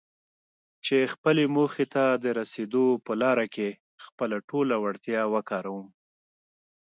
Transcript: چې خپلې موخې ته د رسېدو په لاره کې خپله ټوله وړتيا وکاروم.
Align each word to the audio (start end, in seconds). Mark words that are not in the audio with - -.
چې 0.85 0.97
خپلې 1.13 1.43
موخې 1.55 1.85
ته 1.93 2.05
د 2.23 2.25
رسېدو 2.39 2.85
په 3.05 3.13
لاره 3.21 3.45
کې 3.55 3.69
خپله 4.05 4.37
ټوله 4.49 4.75
وړتيا 4.83 5.23
وکاروم. 5.33 5.87